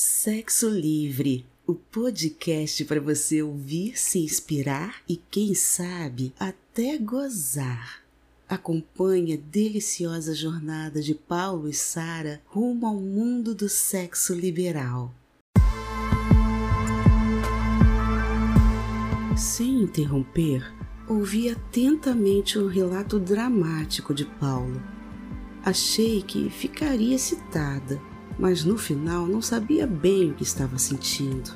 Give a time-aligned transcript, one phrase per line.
[0.00, 8.04] Sexo Livre, o podcast para você ouvir, se inspirar e, quem sabe, até gozar.
[8.48, 15.12] Acompanhe a deliciosa jornada de Paulo e Sara rumo ao mundo do sexo liberal.
[19.36, 20.62] Sem interromper,
[21.08, 24.80] ouvi atentamente o um relato dramático de Paulo.
[25.64, 28.00] Achei que ficaria excitada
[28.38, 31.50] mas no final não sabia bem o que estava sentindo.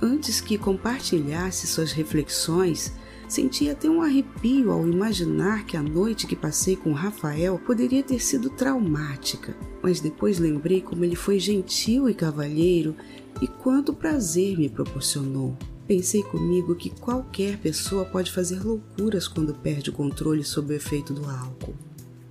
[0.00, 2.92] Antes que compartilhasse suas reflexões,
[3.28, 8.20] senti até um arrepio ao imaginar que a noite que passei com Rafael poderia ter
[8.20, 12.94] sido traumática, mas depois lembrei como ele foi gentil e cavalheiro
[13.40, 15.56] e quanto prazer me proporcionou.
[15.86, 21.14] Pensei comigo que qualquer pessoa pode fazer loucuras quando perde o controle sob o efeito
[21.14, 21.87] do álcool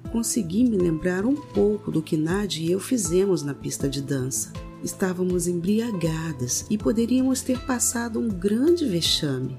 [0.07, 4.52] consegui me lembrar um pouco do que Nadia e eu fizemos na pista de dança.
[4.84, 9.57] Estávamos embriagadas e poderíamos ter passado um grande vexame.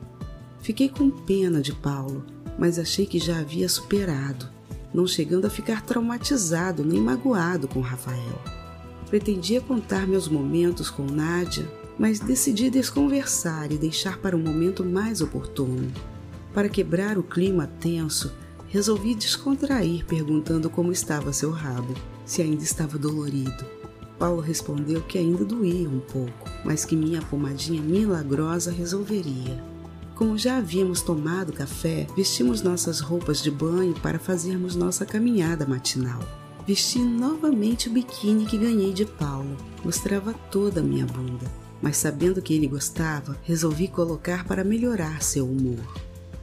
[0.60, 2.24] Fiquei com pena de Paulo,
[2.58, 4.48] mas achei que já havia superado,
[4.92, 8.40] não chegando a ficar traumatizado nem magoado com Rafael.
[9.08, 11.66] Pretendia contar meus momentos com Nádia,
[11.98, 15.90] mas decidi desconversar e deixar para um momento mais oportuno.
[16.52, 18.32] Para quebrar o clima tenso,
[18.68, 23.64] resolvi descontrair perguntando como estava seu rabo, se ainda estava dolorido.
[24.18, 29.62] Paulo respondeu que ainda doía um pouco, mas que minha pomadinha milagrosa resolveria.
[30.14, 36.20] Como já havíamos tomado café, vestimos nossas roupas de banho para fazermos nossa caminhada matinal.
[36.66, 39.56] Vesti novamente o biquíni que ganhei de Paulo.
[39.84, 41.46] Mostrava toda a minha bunda,
[41.80, 45.78] mas sabendo que ele gostava, resolvi colocar para melhorar seu humor.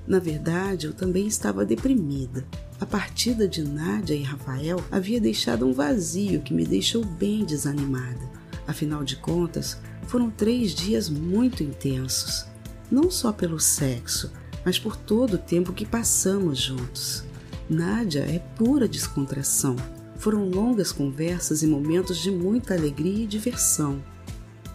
[0.07, 2.45] Na verdade, eu também estava deprimida.
[2.79, 8.29] A partida de Nádia e Rafael havia deixado um vazio que me deixou bem desanimada.
[8.67, 12.45] Afinal de contas, foram três dias muito intensos,
[12.91, 14.31] não só pelo sexo,
[14.63, 17.23] mas por todo o tempo que passamos juntos.
[17.69, 19.75] Nádia é pura descontração.
[20.17, 24.03] Foram longas conversas e momentos de muita alegria e diversão.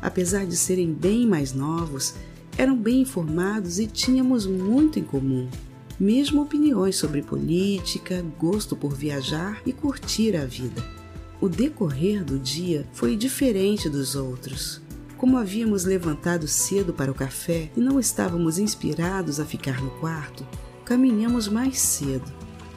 [0.02, 2.14] Apesar de serem bem mais novos,
[2.56, 5.48] eram bem informados e tínhamos muito em comum,
[5.98, 10.82] mesmo opiniões sobre política, gosto por viajar e curtir a vida.
[11.40, 14.80] O decorrer do dia foi diferente dos outros.
[15.16, 20.46] Como havíamos levantado cedo para o café e não estávamos inspirados a ficar no quarto,
[20.84, 22.30] caminhamos mais cedo.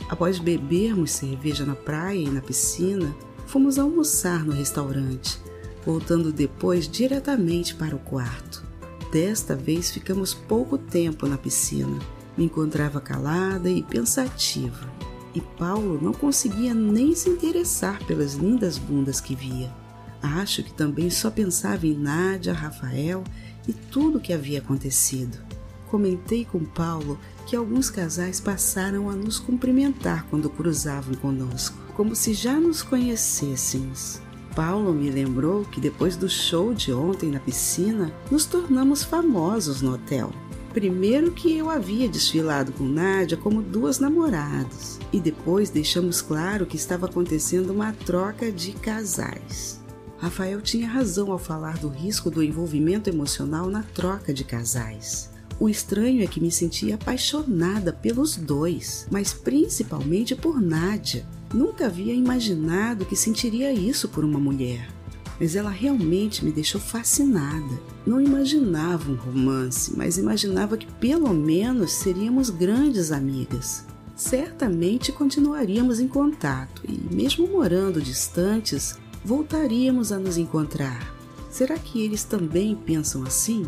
[0.09, 3.15] Após bebermos cerveja na praia e na piscina,
[3.47, 5.39] fomos almoçar no restaurante,
[5.85, 8.72] voltando depois diretamente para o quarto.
[9.13, 11.99] Desta vez ficamos pouco tempo na piscina.
[12.35, 14.91] Me encontrava calada e pensativa,
[15.35, 19.71] e Paulo não conseguia nem se interessar pelas lindas bundas que via.
[20.19, 23.23] Acho que também só pensava em Nádia, Rafael
[23.67, 25.37] e tudo o que havia acontecido.
[25.91, 32.33] Comentei com Paulo que alguns casais passaram a nos cumprimentar quando cruzavam conosco, como se
[32.33, 34.19] já nos conhecêssemos.
[34.55, 39.93] Paulo me lembrou que depois do show de ontem na piscina, nos tornamos famosos no
[39.93, 40.31] hotel.
[40.73, 46.75] Primeiro que eu havia desfilado com Nádia como duas namoradas, e depois deixamos claro que
[46.75, 49.81] estava acontecendo uma troca de casais.
[50.17, 55.29] Rafael tinha razão ao falar do risco do envolvimento emocional na troca de casais.
[55.59, 61.25] O estranho é que me sentia apaixonada pelos dois, mas principalmente por Nádia.
[61.53, 64.89] Nunca havia imaginado que sentiria isso por uma mulher,
[65.39, 67.79] mas ela realmente me deixou fascinada.
[68.07, 73.85] Não imaginava um romance, mas imaginava que pelo menos seríamos grandes amigas.
[74.15, 81.13] Certamente continuaríamos em contato e, mesmo morando distantes, voltaríamos a nos encontrar.
[81.51, 83.63] Será que eles também pensam assim?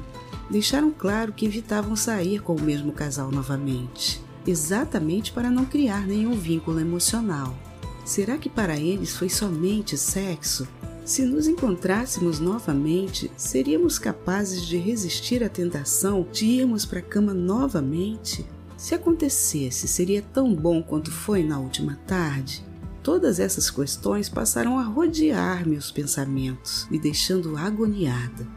[0.50, 6.34] Deixaram claro que evitavam sair com o mesmo casal novamente, exatamente para não criar nenhum
[6.34, 7.56] vínculo emocional.
[8.06, 10.68] Será que para eles foi somente sexo?
[11.04, 17.34] Se nos encontrássemos novamente, seríamos capazes de resistir à tentação de irmos para a cama
[17.34, 18.46] novamente?
[18.78, 22.64] Se acontecesse, seria tão bom quanto foi na última tarde?
[23.02, 28.48] Todas essas questões passaram a rodear meus pensamentos, me deixando agoniada.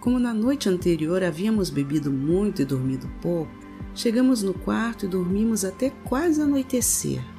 [0.00, 3.52] Como na noite anterior havíamos bebido muito e dormido pouco,
[3.94, 7.33] chegamos no quarto e dormimos até quase anoitecer.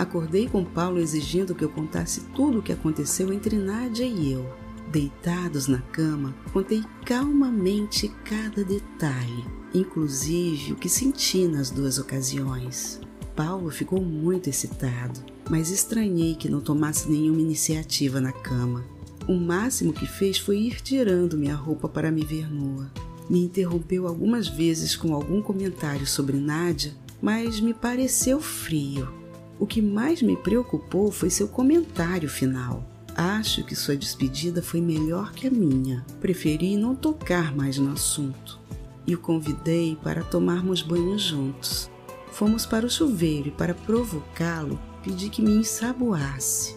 [0.00, 4.50] Acordei com Paulo exigindo que eu contasse tudo o que aconteceu entre Nádia e eu.
[4.90, 9.44] Deitados na cama, contei calmamente cada detalhe,
[9.74, 12.98] inclusive o que senti nas duas ocasiões.
[13.36, 15.20] Paulo ficou muito excitado,
[15.50, 18.82] mas estranhei que não tomasse nenhuma iniciativa na cama.
[19.28, 22.90] O máximo que fez foi ir tirando minha roupa para me ver nua.
[23.28, 29.19] Me interrompeu algumas vezes com algum comentário sobre Nádia, mas me pareceu frio.
[29.60, 32.82] O que mais me preocupou foi seu comentário final.
[33.14, 36.02] Acho que sua despedida foi melhor que a minha.
[36.18, 38.58] Preferi não tocar mais no assunto.
[39.06, 41.90] E o convidei para tomarmos banho juntos.
[42.32, 46.74] Fomos para o chuveiro e, para provocá-lo, pedi que me ensaboasse.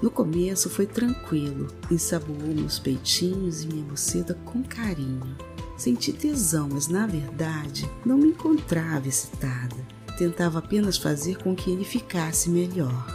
[0.00, 5.36] No começo foi tranquilo, ensaboou meus peitinhos e minha buceta com carinho.
[5.76, 9.76] Senti tesão, mas na verdade não me encontrava excitada.
[10.16, 13.06] Tentava apenas fazer com que ele ficasse melhor.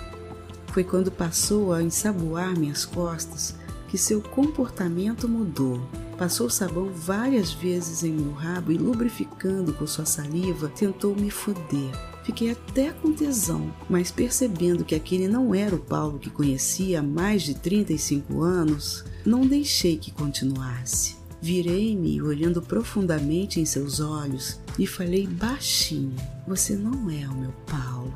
[0.67, 3.55] Foi quando passou a ensaboar minhas costas
[3.87, 5.81] que seu comportamento mudou.
[6.17, 11.91] Passou sabão várias vezes em meu rabo e, lubrificando com sua saliva, tentou me foder.
[12.23, 17.03] Fiquei até com tesão, mas percebendo que aquele não era o Paulo que conhecia há
[17.03, 21.15] mais de 35 anos, não deixei que continuasse.
[21.47, 26.13] Virei-me olhando profundamente em seus olhos e falei baixinho:
[26.45, 28.13] Você não é o meu Paulo.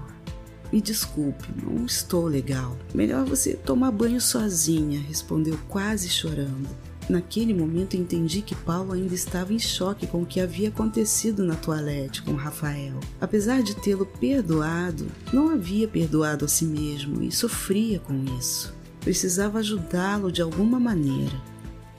[0.69, 2.77] Me desculpe, não estou legal.
[2.93, 6.67] Melhor você tomar banho sozinha, respondeu quase chorando.
[7.09, 11.55] Naquele momento entendi que Paulo ainda estava em choque com o que havia acontecido na
[11.55, 12.99] toalete com Rafael.
[13.21, 18.73] Apesar de tê-lo perdoado, não havia perdoado a si mesmo e sofria com isso.
[18.99, 21.50] Precisava ajudá-lo de alguma maneira.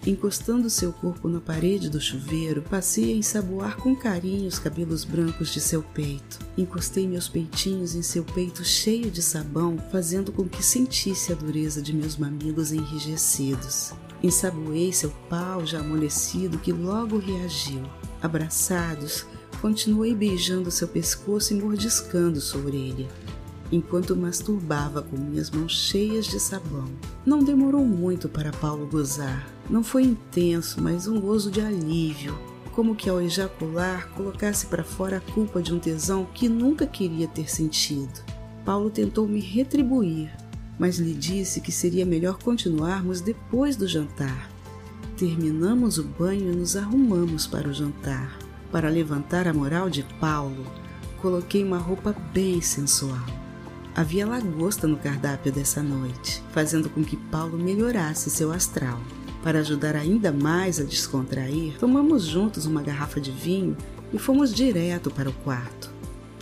[0.04, 5.52] Encostando seu corpo na parede do chuveiro, passei a ensaboar com carinho os cabelos brancos
[5.52, 6.40] de seu peito.
[6.58, 11.80] Encostei meus peitinhos em seu peito cheio de sabão, fazendo com que sentisse a dureza
[11.80, 13.92] de meus mamilos enrijecidos.
[14.20, 17.82] Ensaboei seu pau já amolecido que logo reagiu.
[18.20, 19.24] Abraçados,
[19.60, 23.06] continuei beijando seu pescoço e mordiscando sua orelha,
[23.70, 26.90] enquanto masturbava com minhas mãos cheias de sabão.
[27.24, 29.61] Não demorou muito para Paulo gozar.
[29.72, 32.38] Não foi intenso, mas um gozo de alívio,
[32.72, 37.26] como que ao ejacular colocasse para fora a culpa de um tesão que nunca queria
[37.26, 38.22] ter sentido.
[38.66, 40.30] Paulo tentou me retribuir,
[40.78, 44.50] mas lhe disse que seria melhor continuarmos depois do jantar.
[45.16, 48.38] Terminamos o banho e nos arrumamos para o jantar.
[48.70, 50.66] Para levantar a moral de Paulo,
[51.22, 53.24] coloquei uma roupa bem sensual.
[53.96, 59.00] Havia lagosta no cardápio dessa noite, fazendo com que Paulo melhorasse seu astral.
[59.42, 63.76] Para ajudar ainda mais a descontrair, tomamos juntos uma garrafa de vinho
[64.12, 65.90] e fomos direto para o quarto.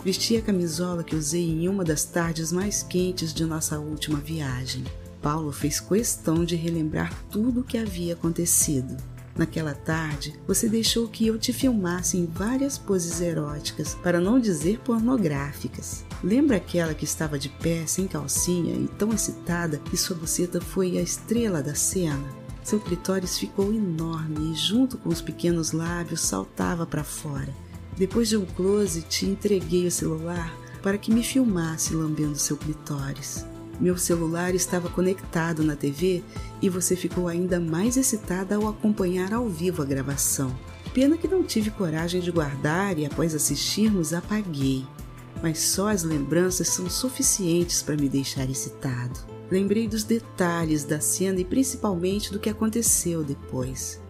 [0.04, 4.84] Vesti a camisola que usei em uma das tardes mais quentes de nossa última viagem.
[5.22, 8.96] Paulo fez questão de relembrar tudo o que havia acontecido.
[9.36, 14.78] Naquela tarde, você deixou que eu te filmasse em várias poses eróticas, para não dizer
[14.80, 16.04] pornográficas.
[16.22, 20.98] Lembra aquela que estava de pé, sem calcinha e tão excitada que sua buceta foi
[20.98, 22.39] a estrela da cena?
[22.62, 27.48] Seu clitóris ficou enorme e, junto com os pequenos lábios, saltava para fora.
[27.96, 33.44] Depois de um close, te entreguei o celular para que me filmasse lambendo seu clitóris.
[33.80, 36.22] Meu celular estava conectado na TV
[36.60, 40.54] e você ficou ainda mais excitada ao acompanhar ao vivo a gravação.
[40.92, 44.86] Pena que não tive coragem de guardar e após assistirmos apaguei.
[45.42, 49.18] Mas só as lembranças são suficientes para me deixar excitado.
[49.50, 54.00] Lembrei dos detalhes da cena e principalmente do que aconteceu depois.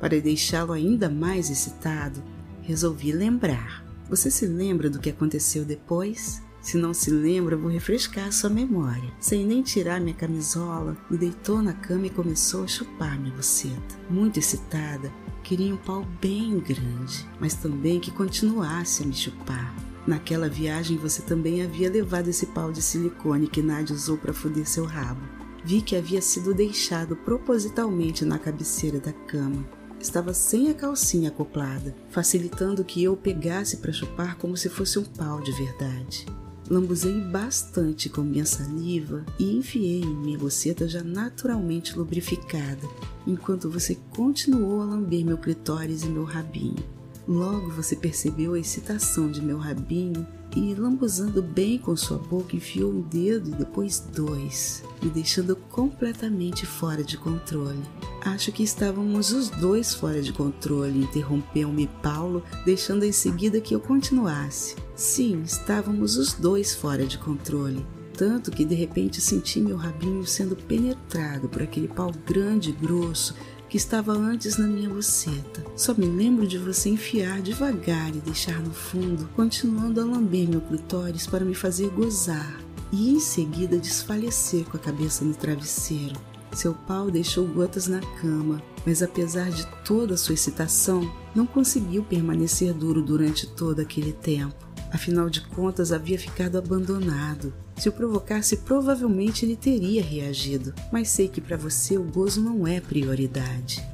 [0.00, 2.22] Para deixá-lo ainda mais excitado,
[2.62, 3.84] resolvi lembrar.
[4.08, 6.42] Você se lembra do que aconteceu depois?
[6.62, 9.12] Se não se lembra, vou refrescar sua memória.
[9.20, 13.96] Sem nem tirar minha camisola, me deitou na cama e começou a chupar minha buceta.
[14.08, 15.12] Muito excitada,
[15.42, 19.87] queria um pau bem grande, mas também que continuasse a me chupar.
[20.08, 24.66] Naquela viagem você também havia levado esse pau de silicone que Nádia usou para foder
[24.66, 25.20] seu rabo.
[25.62, 29.68] Vi que havia sido deixado propositalmente na cabeceira da cama
[30.00, 35.04] estava sem a calcinha acoplada, facilitando que eu pegasse para chupar como se fosse um
[35.04, 36.24] pau de verdade.
[36.70, 42.86] Lambuzei bastante com minha saliva e enfiei em minha boceta já naturalmente lubrificada,
[43.26, 46.97] enquanto você continuou a lamber meu clitóris e meu rabinho.
[47.28, 52.90] Logo você percebeu a excitação de meu rabinho e, lambuzando bem com sua boca, enfiou
[52.90, 57.82] um dedo e depois dois, me deixando completamente fora de controle.
[58.24, 63.80] Acho que estávamos os dois fora de controle, interrompeu-me Paulo, deixando em seguida que eu
[63.80, 64.74] continuasse.
[64.94, 67.84] Sim, estávamos os dois fora de controle.
[68.16, 73.34] Tanto que de repente senti meu rabinho sendo penetrado por aquele pau grande e grosso
[73.68, 75.64] que estava antes na minha buceta.
[75.76, 80.60] Só me lembro de você enfiar devagar e deixar no fundo, continuando a lamber meu
[80.60, 82.60] clitóris para me fazer gozar,
[82.90, 86.18] e em seguida desfalecer com a cabeça no travesseiro.
[86.52, 92.02] Seu pau deixou gotas na cama, mas apesar de toda a sua excitação, não conseguiu
[92.02, 94.67] permanecer duro durante todo aquele tempo.
[94.92, 97.52] Afinal de contas, havia ficado abandonado.
[97.76, 102.66] Se o provocasse, provavelmente ele teria reagido, mas sei que para você o gozo não
[102.66, 103.84] é prioridade.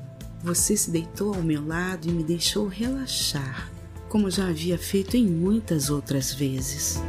[0.42, 3.70] Você se deitou ao meu lado e me deixou relaxar,
[4.08, 7.00] como já havia feito em muitas outras vezes.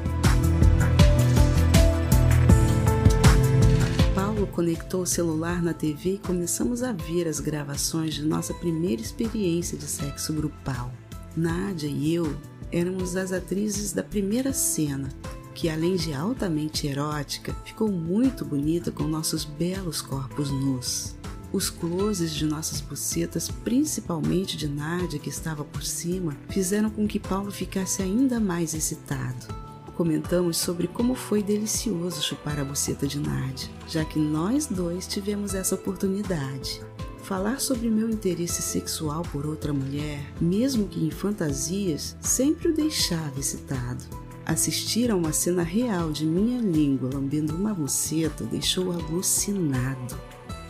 [4.56, 9.78] conectou o celular na TV e começamos a ver as gravações de nossa primeira experiência
[9.78, 10.94] de sexo grupal.
[11.36, 12.38] Nádia e eu
[12.76, 15.08] éramos as atrizes da primeira cena,
[15.54, 21.16] que além de altamente erótica, ficou muito bonita com nossos belos corpos nus.
[21.54, 27.18] Os closes de nossas bucetas, principalmente de Nádia que estava por cima, fizeram com que
[27.18, 29.66] Paulo ficasse ainda mais excitado
[29.96, 35.56] comentamos sobre como foi delicioso chupar a buceta de Nádia, já que nós dois tivemos
[35.56, 36.82] essa oportunidade.
[37.26, 43.40] Falar sobre meu interesse sexual por outra mulher, mesmo que em fantasias, sempre o deixava
[43.40, 44.04] excitado.
[44.46, 50.16] Assistir a uma cena real de minha língua lambendo uma buceta deixou alucinado.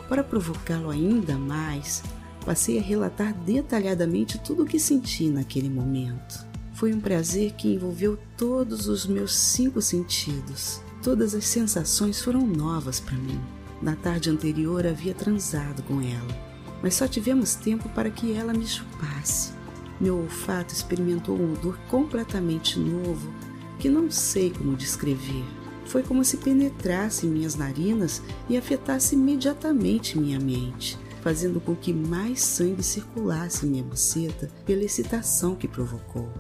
[0.08, 2.02] Para provocá-lo ainda mais,
[2.46, 6.48] passei a relatar detalhadamente tudo o que senti naquele momento.
[6.74, 10.80] Foi um prazer que envolveu todos os meus cinco sentidos.
[11.04, 13.42] Todas as sensações foram novas para mim.
[13.82, 16.45] Na tarde anterior havia transado com ela,
[16.82, 19.54] mas só tivemos tempo para que ela me chupasse.
[20.00, 23.34] Meu olfato experimentou um odor completamente novo
[23.80, 25.44] que não sei como descrever.
[25.86, 31.94] Foi como se penetrasse em minhas narinas e afetasse imediatamente minha mente, fazendo com que
[31.94, 36.32] mais sangue circulasse em minha buceta pela excitação que provocou.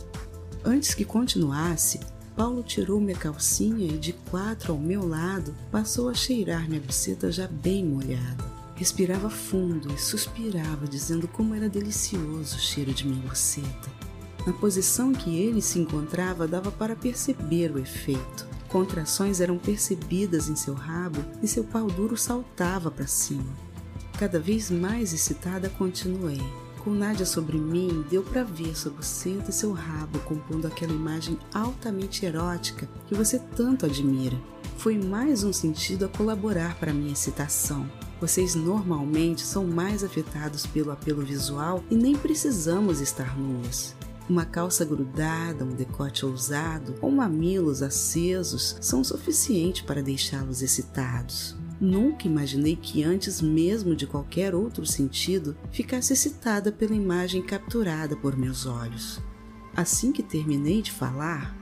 [0.63, 1.99] Antes que continuasse,
[2.35, 7.31] Paulo tirou minha calcinha e, de quatro ao meu lado, passou a cheirar minha buceta
[7.31, 8.54] já bem molhada.
[8.75, 13.89] Respirava fundo e suspirava, dizendo como era delicioso o cheiro de minha buceta.
[14.45, 18.45] Na posição que ele se encontrava, dava para perceber o efeito.
[18.67, 23.45] Contrações eram percebidas em seu rabo e seu pau duro saltava para cima.
[24.19, 26.41] Cada vez mais excitada, continuei.
[26.83, 31.39] Com Nádia sobre mim, deu para ver sua buceta e seu rabo compondo aquela imagem
[31.53, 34.39] altamente erótica que você tanto admira.
[34.77, 37.89] Foi mais um sentido a colaborar para minha excitação.
[38.19, 43.95] Vocês normalmente são mais afetados pelo apelo visual e nem precisamos estar nuas.
[44.27, 51.55] Uma calça grudada, um decote ousado ou mamilos acesos são suficientes para deixá-los excitados.
[51.79, 58.35] Nunca imaginei que antes mesmo de qualquer outro sentido ficasse excitada pela imagem capturada por
[58.35, 59.21] meus olhos.
[59.75, 61.55] Assim que terminei de falar,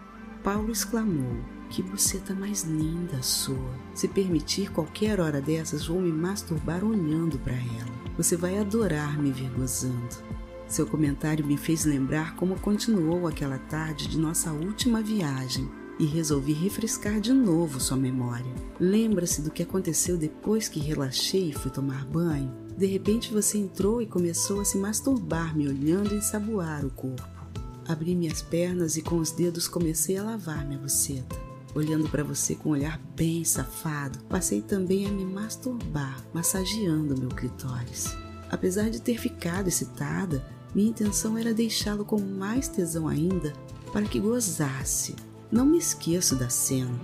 [0.43, 1.35] Paulo exclamou:
[1.73, 3.73] Que buceta mais linda sua!
[3.95, 8.13] Se permitir qualquer hora dessas, vou me masturbar olhando para ela.
[8.15, 10.15] Você vai adorar me ver gozando.
[10.67, 16.53] Seu comentário me fez lembrar como continuou aquela tarde de nossa última viagem e resolvi
[16.53, 18.53] refrescar de novo sua memória.
[18.79, 22.53] Lembra-se do que aconteceu depois que relaxei e fui tomar banho?
[22.77, 27.27] De repente você entrou e começou a se masturbar, me olhando e ensaboar o corpo.
[27.87, 31.42] Abri minhas pernas e com os dedos comecei a lavar minha buceta.
[31.75, 37.29] Olhando para você com um olhar bem safado, passei também a me masturbar, massageando meu
[37.29, 38.15] clitóris.
[38.51, 43.53] Apesar de ter ficado excitada, minha intenção era deixá-lo com mais tesão ainda
[43.91, 45.15] para que gozasse,
[45.51, 46.99] não me esqueço da cena.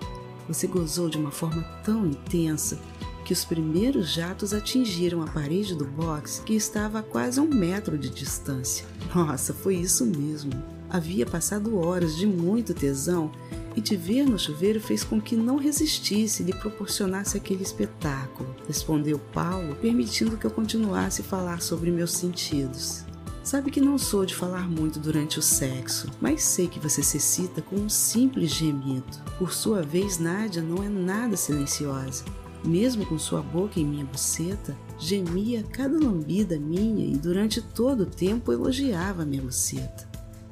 [0.48, 2.80] Você gozou de uma forma tão intensa
[3.24, 7.96] que os primeiros jatos atingiram a parede do box que estava a quase um metro
[7.96, 8.88] de distância.
[9.14, 10.52] Nossa, foi isso mesmo.
[10.90, 13.32] Havia passado horas de muito tesão
[13.80, 18.54] e te ver no chuveiro fez com que não resistisse e lhe proporcionasse aquele espetáculo,
[18.68, 23.06] respondeu Paulo, permitindo que eu continuasse a falar sobre meus sentidos.
[23.42, 27.18] Sabe que não sou de falar muito durante o sexo, mas sei que você se
[27.18, 29.18] excita com um simples gemido.
[29.38, 32.26] Por sua vez, Nádia não é nada silenciosa.
[32.66, 38.06] Mesmo com sua boca em minha buceta, gemia cada lambida minha e durante todo o
[38.06, 40.09] tempo elogiava minha buceta.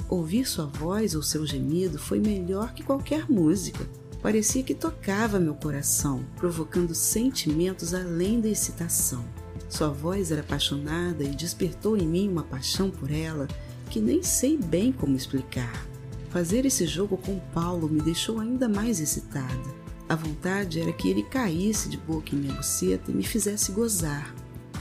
[0.10, 3.86] Ouvir sua voz ou seu gemido foi melhor que qualquer música.
[4.22, 9.26] Parecia que tocava meu coração, provocando sentimentos além da excitação.
[9.70, 13.48] Sua voz era apaixonada e despertou em mim uma paixão por ela
[13.90, 15.86] que nem sei bem como explicar.
[16.30, 19.76] Fazer esse jogo com Paulo me deixou ainda mais excitada.
[20.08, 24.34] A vontade era que ele caísse de boca em minha buceta e me fizesse gozar.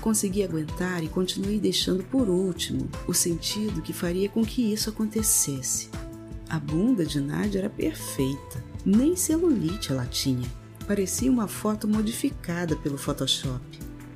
[0.07, 5.91] Consegui aguentar e continuei deixando por último o sentido que faria com que isso acontecesse.
[6.49, 10.49] A bunda de Nádia era perfeita, nem celulite ela tinha.
[10.87, 13.61] Parecia uma foto modificada pelo Photoshop.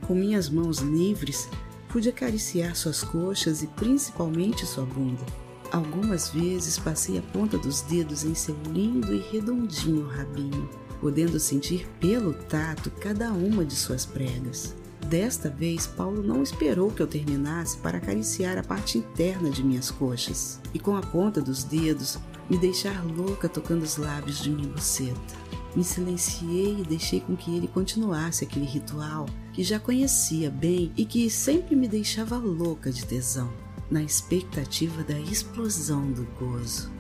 [0.07, 1.49] Com minhas mãos livres,
[1.89, 5.27] pude acariciar suas coxas e principalmente sua bunda.
[5.73, 10.71] Algumas vezes passei a ponta dos dedos em seu lindo e redondinho rabinho,
[11.01, 14.79] podendo sentir pelo tato cada uma de suas pregas.
[15.07, 19.91] Desta vez, Paulo não esperou que eu terminasse para acariciar a parte interna de minhas
[19.91, 24.69] coxas e, com a ponta dos dedos, me deixar louca tocando os lábios de minha
[24.69, 25.41] buceta.
[25.75, 31.05] Me silenciei e deixei com que ele continuasse aquele ritual que já conhecia bem e
[31.05, 33.51] que sempre me deixava louca de tesão
[33.91, 36.91] na expectativa da explosão do gozo.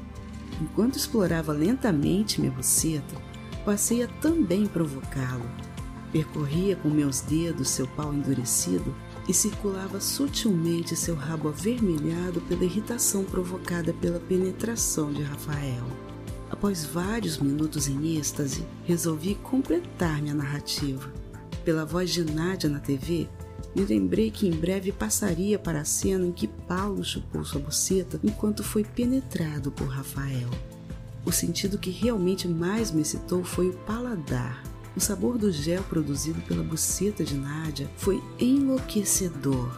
[0.61, 3.17] Enquanto explorava lentamente minha buceta,
[3.65, 5.49] passei a também provocá-lo.
[6.13, 8.95] Percorria com meus dedos seu pau endurecido
[9.29, 15.85] e circulava sutilmente seu rabo avermelhado pela irritação provocada pela penetração de Rafael.
[16.51, 21.13] Após vários minutos em êxtase, resolvi completar minha narrativa.
[21.65, 23.29] Pela voz de Nádia na TV,
[23.75, 28.19] me lembrei que em breve passaria para a cena em que Paulo chupou sua buceta
[28.25, 30.51] enquanto foi penetrado por Rafael.
[31.25, 34.70] O sentido que realmente mais me excitou foi o paladar.
[34.97, 39.71] O sabor do gel produzido pela buceta de Nádia foi enlouquecedor.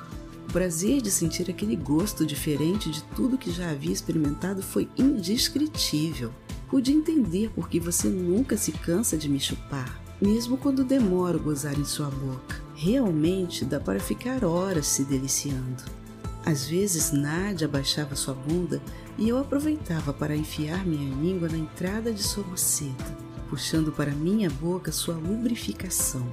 [0.49, 6.33] O prazer de sentir aquele gosto diferente de tudo que já havia experimentado foi indescritível.
[6.69, 11.79] Pude entender por que você nunca se cansa de me chupar, mesmo quando demoro gozar
[11.79, 12.63] em sua boca.
[12.75, 15.85] Realmente dá para ficar horas se deliciando.
[16.45, 18.83] Às vezes Nádia abaixava sua bunda
[19.17, 23.17] e eu aproveitava para enfiar minha língua na entrada de sua buceta,
[23.53, 26.27] puxando para minha boca sua lubrificação.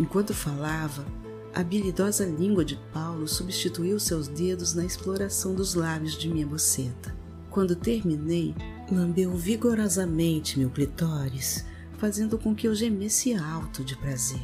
[0.00, 1.06] Enquanto falava,
[1.54, 7.14] a habilidosa língua de Paulo substituiu seus dedos na exploração dos lábios de minha buceta.
[7.50, 8.52] Quando terminei,
[8.90, 11.64] lambeu vigorosamente meu clitóris,
[11.98, 14.42] fazendo com que eu gemesse alto de prazer.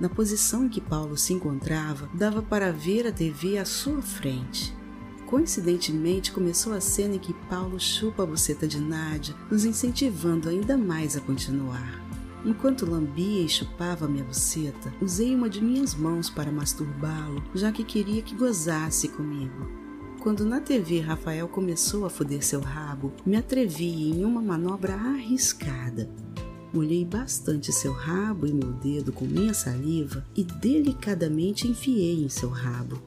[0.00, 4.74] Na posição em que Paulo se encontrava, dava para ver a TV à sua frente.
[5.26, 10.78] Coincidentemente, começou a cena em que Paulo chupa a buceta de Nádia, nos incentivando ainda
[10.78, 12.00] mais a continuar.
[12.44, 17.82] Enquanto lambia e chupava minha buceta, usei uma de minhas mãos para masturbá-lo, já que
[17.82, 19.68] queria que gozasse comigo.
[20.20, 26.08] Quando na TV Rafael começou a foder seu rabo, me atrevi em uma manobra arriscada.
[26.72, 32.48] Molhei bastante seu rabo e meu dedo com minha saliva e delicadamente enfiei em seu
[32.48, 33.00] rabo.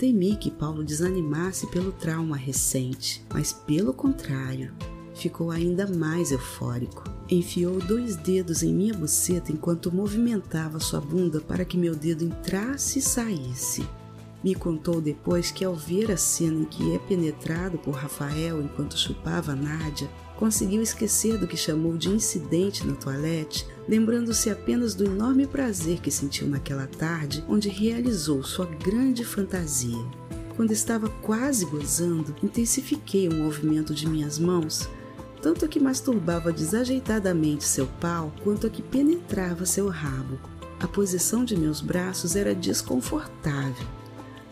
[0.00, 4.72] Temi que Paulo desanimasse pelo trauma recente, mas pelo contrário,
[5.14, 7.04] ficou ainda mais eufórico.
[7.30, 12.98] Enfiou dois dedos em minha buceta enquanto movimentava sua bunda para que meu dedo entrasse
[12.98, 13.86] e saísse.
[14.42, 18.96] Me contou depois que ao ver a cena em que é penetrado por Rafael enquanto
[18.96, 20.08] chupava Nádia,
[20.40, 26.10] conseguiu esquecer do que chamou de incidente na toilette, lembrando-se apenas do enorme prazer que
[26.10, 30.02] sentiu naquela tarde onde realizou sua grande fantasia.
[30.56, 34.88] Quando estava quase gozando, intensifiquei o movimento de minhas mãos,
[35.42, 40.40] tanto a que masturbava desajeitadamente seu pau quanto a que penetrava seu rabo.
[40.80, 43.86] A posição de meus braços era desconfortável,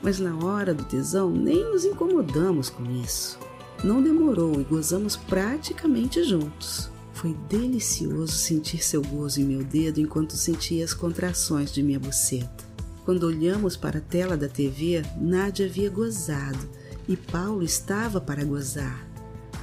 [0.02, 3.47] mas na hora do tesão nem nos incomodamos com isso.
[3.82, 6.90] Não demorou e gozamos praticamente juntos.
[7.12, 12.64] Foi delicioso sentir seu gozo em meu dedo enquanto sentia as contrações de minha buceta.
[13.04, 16.68] Quando olhamos para a tela da TV, Nádia havia gozado
[17.08, 19.08] e Paulo estava para gozar.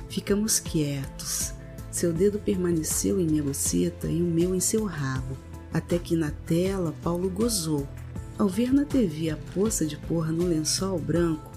[0.09, 1.53] Ficamos quietos.
[1.91, 5.37] Seu dedo permaneceu em minha buceta e o meu em seu rabo,
[5.71, 7.87] até que na tela Paulo gozou.
[8.37, 11.51] Ao ver na TV a poça de porra no lençol branco,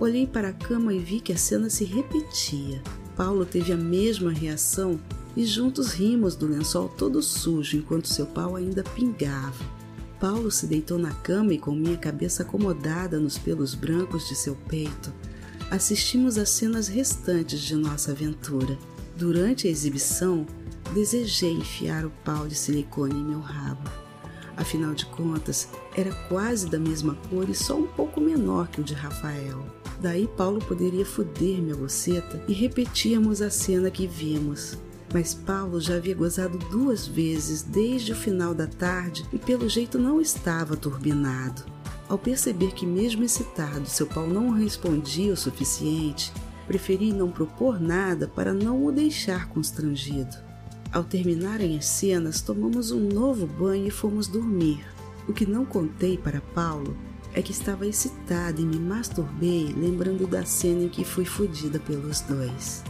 [0.00, 2.82] Olhei para a cama e vi que a cena se repetia.
[3.14, 4.98] Paulo teve a mesma reação
[5.36, 9.62] e juntos rimos do lençol todo sujo enquanto seu pau ainda pingava.
[10.18, 14.56] Paulo se deitou na cama e, com minha cabeça acomodada nos pelos brancos de seu
[14.68, 15.12] peito,
[15.70, 18.78] assistimos às cenas restantes de nossa aventura.
[19.18, 20.46] Durante a exibição,
[20.94, 23.90] desejei enfiar o pau de silicone em meu rabo.
[24.56, 28.84] Afinal de contas, era quase da mesma cor e só um pouco menor que o
[28.84, 29.79] de Rafael.
[30.00, 34.78] Daí Paulo poderia foder minha boceta e repetíamos a cena que vimos.
[35.12, 39.98] Mas Paulo já havia gozado duas vezes desde o final da tarde e pelo jeito
[39.98, 41.64] não estava turbinado.
[42.08, 46.32] Ao perceber que, mesmo excitado, seu pau não respondia o suficiente,
[46.66, 50.36] preferi não propor nada para não o deixar constrangido.
[50.92, 54.84] Ao terminarem as cenas, tomamos um novo banho e fomos dormir.
[55.28, 56.96] O que não contei para Paulo
[57.34, 62.20] é que estava excitada e me masturbei lembrando da cena em que fui fodida pelos
[62.22, 62.82] dois.